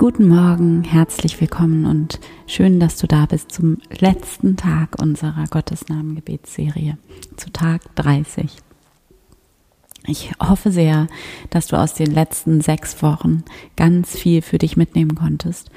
Guten 0.00 0.28
Morgen, 0.28 0.82
herzlich 0.82 1.38
willkommen 1.42 1.84
und 1.84 2.20
schön, 2.46 2.80
dass 2.80 2.96
du 2.96 3.06
da 3.06 3.26
bist 3.26 3.52
zum 3.52 3.76
letzten 3.90 4.56
Tag 4.56 4.98
unserer 4.98 5.44
Gottesnamen-Gebetsserie, 5.50 6.96
zu 7.36 7.52
Tag 7.52 7.82
30. 7.96 8.56
Ich 10.06 10.32
hoffe 10.40 10.72
sehr, 10.72 11.06
dass 11.50 11.66
du 11.66 11.76
aus 11.76 11.92
den 11.92 12.12
letzten 12.12 12.62
sechs 12.62 13.02
Wochen 13.02 13.44
ganz 13.76 14.16
viel 14.16 14.40
für 14.40 14.56
dich 14.56 14.78
mitnehmen 14.78 15.16
konntest. 15.16 15.70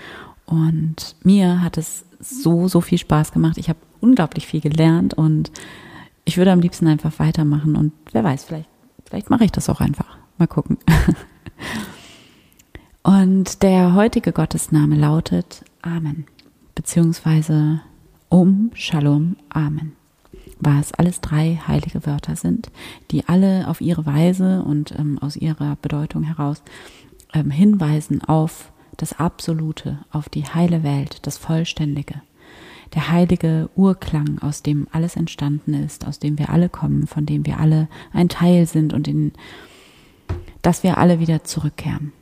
Und 0.45 1.17
mir 1.23 1.61
hat 1.61 1.77
es 1.77 2.05
so, 2.21 2.69
so 2.69 2.79
viel 2.79 2.99
Spaß 2.99 3.33
gemacht. 3.33 3.57
Ich 3.57 3.67
habe 3.67 3.79
unglaublich 3.99 4.47
viel 4.47 4.61
gelernt 4.61 5.13
und 5.13 5.51
ich 6.23 6.37
würde 6.37 6.53
am 6.53 6.61
liebsten 6.61 6.87
einfach 6.87 7.19
weitermachen. 7.19 7.75
Und 7.75 7.91
wer 8.13 8.23
weiß, 8.23 8.45
vielleicht, 8.45 8.69
vielleicht 9.05 9.29
mache 9.29 9.43
ich 9.43 9.51
das 9.51 9.67
auch 9.67 9.81
einfach. 9.81 10.17
Mal 10.37 10.47
gucken. 10.47 10.77
Und 13.03 13.63
der 13.63 13.95
heutige 13.95 14.31
Gottesname 14.31 14.95
lautet 14.95 15.65
Amen, 15.81 16.25
beziehungsweise 16.73 17.81
Um 18.29 18.71
Shalom 18.75 19.35
Amen, 19.49 19.91
was 20.61 20.93
alles 20.93 21.19
drei 21.19 21.59
heilige 21.67 22.05
Wörter 22.05 22.37
sind, 22.37 22.71
die 23.11 23.27
alle 23.27 23.67
auf 23.67 23.81
ihre 23.81 24.05
Weise 24.05 24.63
und 24.63 24.97
ähm, 24.97 25.19
aus 25.19 25.35
ihrer 25.35 25.75
Bedeutung 25.81 26.23
heraus 26.23 26.63
ähm, 27.33 27.51
hinweisen 27.51 28.23
auf 28.23 28.71
das 28.95 29.19
Absolute, 29.19 29.99
auf 30.09 30.29
die 30.29 30.45
heile 30.45 30.81
Welt, 30.83 31.27
das 31.27 31.37
Vollständige, 31.37 32.21
der 32.95 33.11
heilige 33.11 33.69
Urklang, 33.75 34.39
aus 34.39 34.63
dem 34.63 34.87
alles 34.93 35.17
entstanden 35.17 35.73
ist, 35.73 36.07
aus 36.07 36.19
dem 36.19 36.39
wir 36.39 36.51
alle 36.51 36.69
kommen, 36.69 37.07
von 37.07 37.25
dem 37.25 37.45
wir 37.45 37.59
alle 37.59 37.89
ein 38.13 38.29
Teil 38.29 38.65
sind 38.65 38.93
und 38.93 39.09
in 39.09 39.33
dass 40.61 40.83
wir 40.83 40.97
alle 40.97 41.19
wieder 41.19 41.43
zurückkehren. 41.43 42.13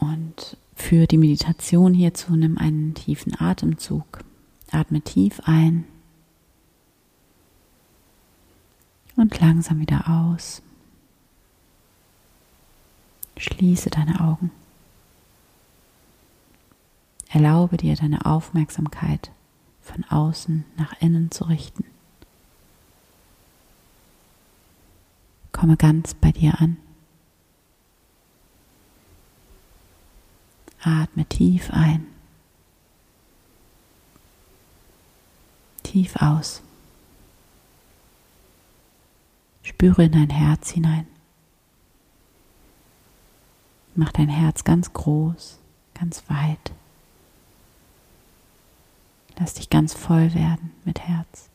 Und 0.00 0.56
für 0.74 1.06
die 1.06 1.18
Meditation 1.18 1.94
hierzu 1.94 2.36
nimm 2.36 2.58
einen 2.58 2.94
tiefen 2.94 3.38
Atemzug. 3.38 4.24
Atme 4.70 5.00
tief 5.00 5.40
ein 5.44 5.84
und 9.16 9.38
langsam 9.40 9.80
wieder 9.80 10.08
aus. 10.08 10.62
Schließe 13.36 13.90
deine 13.90 14.20
Augen. 14.20 14.50
Erlaube 17.28 17.76
dir 17.76 17.94
deine 17.94 18.24
Aufmerksamkeit 18.24 19.30
von 19.82 20.04
außen 20.04 20.64
nach 20.76 20.94
innen 21.00 21.30
zu 21.30 21.44
richten. 21.44 21.84
Komme 25.52 25.76
ganz 25.76 26.14
bei 26.14 26.32
dir 26.32 26.60
an. 26.60 26.76
Atme 30.82 31.24
tief 31.26 31.70
ein. 31.72 32.06
Tief 35.82 36.16
aus. 36.16 36.62
Spüre 39.62 40.04
in 40.04 40.12
dein 40.12 40.30
Herz 40.30 40.70
hinein. 40.70 41.06
Mach 43.94 44.12
dein 44.12 44.28
Herz 44.28 44.64
ganz 44.64 44.92
groß, 44.92 45.58
ganz 45.94 46.22
weit. 46.28 46.72
Lass 49.38 49.54
dich 49.54 49.70
ganz 49.70 49.94
voll 49.94 50.34
werden 50.34 50.72
mit 50.84 51.00
Herz. 51.00 51.48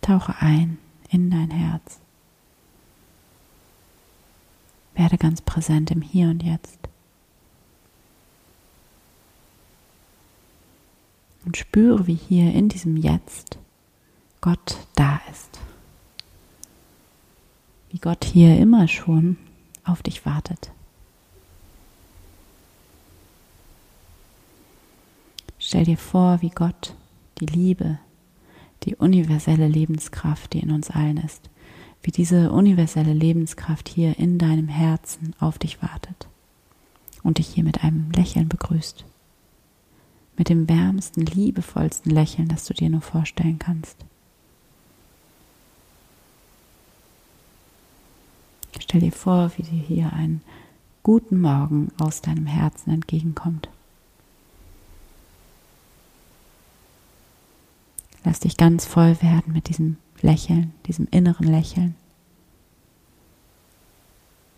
Tauche 0.00 0.34
ein 0.40 0.78
in 1.10 1.30
dein 1.30 1.50
Herz. 1.50 2.00
Werde 5.00 5.16
ganz 5.16 5.40
präsent 5.40 5.90
im 5.90 6.02
Hier 6.02 6.28
und 6.28 6.42
Jetzt. 6.42 6.78
Und 11.46 11.56
spüre, 11.56 12.06
wie 12.06 12.16
hier 12.16 12.52
in 12.52 12.68
diesem 12.68 12.98
Jetzt 12.98 13.56
Gott 14.42 14.76
da 14.96 15.18
ist. 15.30 15.58
Wie 17.88 17.98
Gott 17.98 18.26
hier 18.26 18.58
immer 18.58 18.88
schon 18.88 19.38
auf 19.84 20.02
dich 20.02 20.26
wartet. 20.26 20.70
Stell 25.58 25.84
dir 25.84 25.96
vor, 25.96 26.42
wie 26.42 26.50
Gott 26.50 26.94
die 27.38 27.46
Liebe, 27.46 27.98
die 28.82 28.96
universelle 28.96 29.66
Lebenskraft, 29.66 30.52
die 30.52 30.60
in 30.60 30.70
uns 30.70 30.90
allen 30.90 31.16
ist, 31.16 31.48
wie 32.02 32.10
diese 32.10 32.50
universelle 32.50 33.12
Lebenskraft 33.12 33.88
hier 33.88 34.18
in 34.18 34.38
deinem 34.38 34.68
Herzen 34.68 35.34
auf 35.38 35.58
dich 35.58 35.82
wartet 35.82 36.28
und 37.22 37.38
dich 37.38 37.48
hier 37.48 37.64
mit 37.64 37.84
einem 37.84 38.10
Lächeln 38.12 38.48
begrüßt. 38.48 39.04
Mit 40.36 40.48
dem 40.48 40.68
wärmsten, 40.68 41.26
liebevollsten 41.26 42.10
Lächeln, 42.10 42.48
das 42.48 42.64
du 42.64 42.72
dir 42.72 42.88
nur 42.88 43.02
vorstellen 43.02 43.58
kannst. 43.58 43.96
Stell 48.78 49.00
dir 49.00 49.12
vor, 49.12 49.52
wie 49.56 49.62
dir 49.62 49.82
hier 49.82 50.12
ein 50.14 50.40
guten 51.02 51.40
Morgen 51.40 51.92
aus 51.98 52.22
deinem 52.22 52.46
Herzen 52.46 52.90
entgegenkommt. 52.90 53.68
Lass 58.24 58.40
dich 58.40 58.56
ganz 58.56 58.86
voll 58.86 59.20
werden 59.22 59.52
mit 59.52 59.68
diesem 59.68 59.96
Lächeln, 60.22 60.74
diesem 60.86 61.06
inneren 61.10 61.46
Lächeln. 61.46 61.94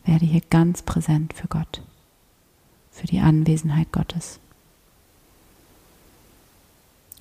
Werde 0.05 0.27
hier 0.27 0.43
ganz 0.50 0.83
präsent 0.83 1.33
für 1.33 1.47
Gott, 1.49 1.83
für 2.91 3.06
die 3.06 3.21
Anwesenheit 3.21 3.93
Gottes. 3.93 4.41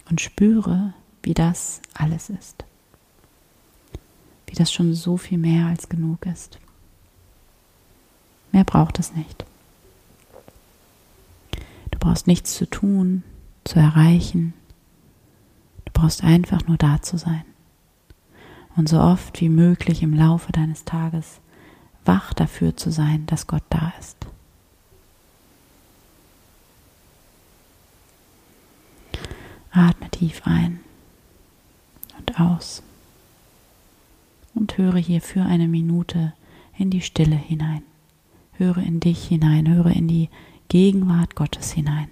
Und 0.09 0.19
spüre, 0.19 0.93
wie 1.23 1.33
das 1.33 1.81
alles 1.93 2.29
ist. 2.29 2.65
Wie 4.47 4.55
das 4.55 4.73
schon 4.73 4.93
so 4.93 5.15
viel 5.15 5.37
mehr 5.37 5.67
als 5.67 5.87
genug 5.87 6.25
ist. 6.25 6.59
Mehr 8.51 8.65
braucht 8.65 8.99
es 8.99 9.13
nicht. 9.13 9.45
Du 11.91 11.99
brauchst 11.99 12.27
nichts 12.27 12.55
zu 12.55 12.69
tun, 12.69 13.23
zu 13.63 13.79
erreichen. 13.79 14.53
Du 15.85 15.91
brauchst 15.93 16.23
einfach 16.23 16.67
nur 16.67 16.77
da 16.77 17.01
zu 17.01 17.17
sein 17.17 17.45
und 18.75 18.89
so 18.89 18.99
oft 18.99 19.41
wie 19.41 19.49
möglich 19.49 20.01
im 20.01 20.13
Laufe 20.13 20.51
deines 20.51 20.85
Tages 20.85 21.39
wach 22.05 22.33
dafür 22.33 22.75
zu 22.75 22.91
sein, 22.91 23.25
dass 23.27 23.47
Gott 23.47 23.63
da 23.69 23.93
ist. 23.99 24.17
Atme 29.71 30.09
tief 30.09 30.41
ein 30.45 30.79
und 32.17 32.39
aus 32.39 32.83
und 34.53 34.77
höre 34.77 34.97
hier 34.97 35.21
für 35.21 35.43
eine 35.43 35.67
Minute 35.67 36.33
in 36.77 36.89
die 36.89 37.01
Stille 37.01 37.35
hinein. 37.35 37.83
Höre 38.53 38.79
in 38.79 38.99
dich 38.99 39.27
hinein, 39.27 39.73
höre 39.73 39.91
in 39.91 40.07
die 40.07 40.29
Gegenwart 40.67 41.35
Gottes 41.35 41.71
hinein. 41.71 42.09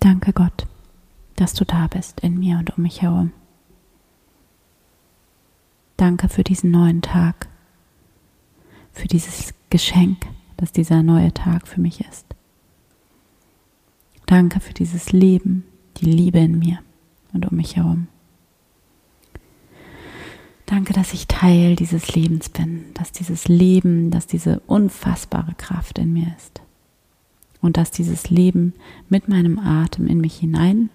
Danke 0.00 0.32
Gott, 0.32 0.66
dass 1.36 1.52
du 1.52 1.66
da 1.66 1.86
bist 1.86 2.20
in 2.20 2.38
mir 2.38 2.56
und 2.58 2.76
um 2.76 2.82
mich 2.82 3.02
herum. 3.02 3.32
Danke 5.98 6.30
für 6.30 6.42
diesen 6.42 6.70
neuen 6.70 7.02
Tag, 7.02 7.48
für 8.92 9.08
dieses 9.08 9.52
Geschenk, 9.68 10.26
dass 10.56 10.72
dieser 10.72 11.02
neue 11.02 11.34
Tag 11.34 11.68
für 11.68 11.82
mich 11.82 12.00
ist. 12.00 12.24
Danke 14.24 14.60
für 14.60 14.72
dieses 14.72 15.12
Leben, 15.12 15.64
die 15.98 16.06
Liebe 16.06 16.38
in 16.38 16.58
mir 16.58 16.78
und 17.34 17.50
um 17.50 17.58
mich 17.58 17.76
herum. 17.76 18.08
Danke, 20.64 20.94
dass 20.94 21.12
ich 21.12 21.26
Teil 21.26 21.76
dieses 21.76 22.14
Lebens 22.14 22.48
bin, 22.48 22.86
dass 22.94 23.12
dieses 23.12 23.48
Leben, 23.48 24.10
dass 24.10 24.26
diese 24.26 24.60
unfassbare 24.60 25.54
Kraft 25.56 25.98
in 25.98 26.14
mir 26.14 26.34
ist 26.38 26.62
und 27.60 27.76
dass 27.76 27.90
dieses 27.90 28.30
Leben 28.30 28.74
mit 29.08 29.28
meinem 29.28 29.58
Atem 29.58 30.06
in 30.06 30.20
mich 30.20 30.36
hinein 30.36 30.90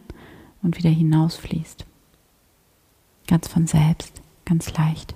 und 0.62 0.78
wieder 0.78 0.90
hinausfließt. 0.90 1.86
Ganz 3.28 3.48
von 3.48 3.68
selbst, 3.68 4.22
ganz 4.46 4.74
leicht. 4.74 5.16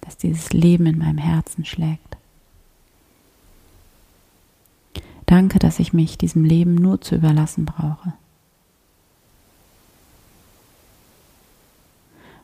Dass 0.00 0.16
dieses 0.16 0.52
Leben 0.52 0.86
in 0.86 0.98
meinem 0.98 1.18
Herzen 1.18 1.64
schlägt. 1.64 2.16
Danke, 5.26 5.58
dass 5.58 5.78
ich 5.78 5.92
mich 5.92 6.18
diesem 6.18 6.44
Leben 6.44 6.74
nur 6.74 7.00
zu 7.00 7.14
überlassen 7.14 7.64
brauche. 7.64 8.12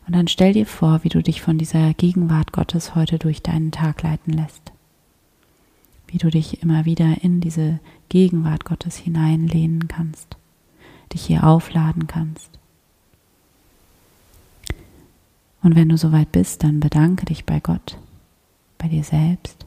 Und 0.06 0.14
dann 0.14 0.26
stell 0.26 0.54
dir 0.54 0.64
vor, 0.64 1.04
wie 1.04 1.10
du 1.10 1.22
dich 1.22 1.42
von 1.42 1.58
dieser 1.58 1.92
Gegenwart 1.92 2.52
Gottes 2.52 2.94
heute 2.94 3.18
durch 3.18 3.42
deinen 3.42 3.72
Tag 3.72 4.02
leiten 4.02 4.32
lässt. 4.32 4.72
Wie 6.08 6.18
du 6.18 6.30
dich 6.30 6.62
immer 6.62 6.84
wieder 6.84 7.22
in 7.22 7.40
diese 7.40 7.78
Gegenwart 8.08 8.64
Gottes 8.64 8.96
hineinlehnen 8.96 9.88
kannst, 9.88 10.36
dich 11.12 11.24
hier 11.24 11.44
aufladen 11.44 12.06
kannst. 12.06 12.58
Und 15.62 15.76
wenn 15.76 15.88
du 15.88 15.96
soweit 15.96 16.32
bist, 16.32 16.64
dann 16.64 16.80
bedanke 16.80 17.26
dich 17.26 17.44
bei 17.44 17.60
Gott, 17.60 17.98
bei 18.78 18.88
dir 18.88 19.04
selbst. 19.04 19.66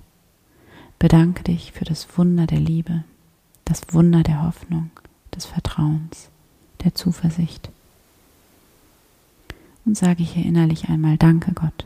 Bedanke 0.99 1.43
dich 1.43 1.71
für 1.71 1.85
das 1.85 2.17
Wunder 2.17 2.47
der 2.47 2.59
Liebe, 2.59 3.03
das 3.65 3.93
Wunder 3.93 4.23
der 4.23 4.43
Hoffnung, 4.43 4.91
des 5.33 5.45
Vertrauens, 5.45 6.29
der 6.83 6.93
Zuversicht 6.95 7.69
und 9.85 9.97
sage 9.97 10.23
hier 10.23 10.45
innerlich 10.45 10.89
einmal 10.89 11.17
Danke 11.17 11.53
Gott. 11.53 11.85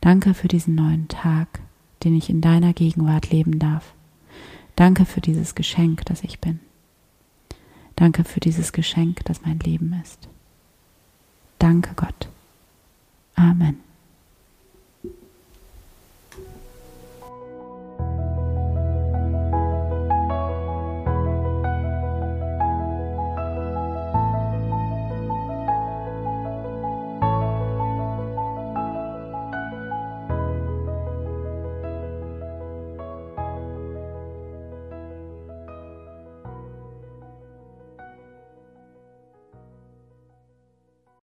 Danke 0.00 0.34
für 0.34 0.48
diesen 0.48 0.74
neuen 0.74 1.08
Tag, 1.08 1.60
den 2.02 2.16
ich 2.16 2.28
in 2.28 2.40
deiner 2.40 2.72
Gegenwart 2.72 3.30
leben 3.30 3.58
darf. 3.58 3.94
Danke 4.76 5.04
für 5.04 5.20
dieses 5.20 5.54
Geschenk, 5.54 6.04
das 6.06 6.22
ich 6.24 6.40
bin. 6.40 6.60
Danke 7.96 8.24
für 8.24 8.40
dieses 8.40 8.72
Geschenk, 8.72 9.24
das 9.24 9.42
mein 9.42 9.60
Leben 9.60 9.94
ist. 10.02 10.28
Danke 11.58 11.92
Gott. 11.94 12.28
Amen. 13.36 13.78